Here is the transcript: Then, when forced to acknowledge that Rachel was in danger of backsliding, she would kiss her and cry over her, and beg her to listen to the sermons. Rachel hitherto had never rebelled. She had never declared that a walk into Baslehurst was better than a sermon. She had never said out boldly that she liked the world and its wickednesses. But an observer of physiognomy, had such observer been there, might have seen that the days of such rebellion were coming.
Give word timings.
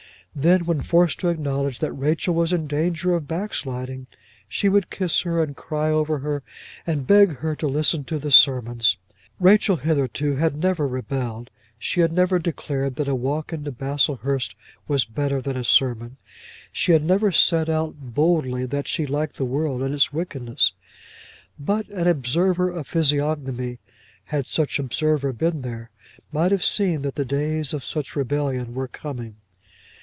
Then, 0.33 0.63
when 0.63 0.79
forced 0.79 1.19
to 1.19 1.27
acknowledge 1.27 1.79
that 1.79 1.91
Rachel 1.91 2.33
was 2.33 2.53
in 2.53 2.65
danger 2.65 3.13
of 3.13 3.27
backsliding, 3.27 4.07
she 4.47 4.69
would 4.69 4.89
kiss 4.89 5.19
her 5.23 5.43
and 5.43 5.57
cry 5.57 5.89
over 5.91 6.19
her, 6.19 6.41
and 6.87 7.05
beg 7.05 7.39
her 7.39 7.53
to 7.57 7.67
listen 7.67 8.05
to 8.05 8.17
the 8.17 8.31
sermons. 8.31 8.95
Rachel 9.41 9.75
hitherto 9.75 10.35
had 10.37 10.55
never 10.55 10.87
rebelled. 10.87 11.49
She 11.77 11.99
had 11.99 12.13
never 12.13 12.39
declared 12.39 12.95
that 12.95 13.09
a 13.09 13.13
walk 13.13 13.51
into 13.51 13.73
Baslehurst 13.73 14.55
was 14.87 15.03
better 15.03 15.41
than 15.41 15.57
a 15.57 15.65
sermon. 15.65 16.15
She 16.71 16.93
had 16.93 17.03
never 17.03 17.33
said 17.33 17.69
out 17.69 17.95
boldly 17.99 18.65
that 18.67 18.87
she 18.87 19.05
liked 19.05 19.35
the 19.35 19.43
world 19.43 19.81
and 19.81 19.93
its 19.93 20.13
wickednesses. 20.13 20.71
But 21.59 21.89
an 21.89 22.07
observer 22.07 22.69
of 22.69 22.87
physiognomy, 22.87 23.79
had 24.23 24.45
such 24.47 24.79
observer 24.79 25.33
been 25.33 25.61
there, 25.61 25.89
might 26.31 26.51
have 26.51 26.63
seen 26.63 27.01
that 27.01 27.15
the 27.15 27.25
days 27.25 27.73
of 27.73 27.83
such 27.83 28.15
rebellion 28.15 28.73
were 28.73 28.87
coming. 28.87 29.35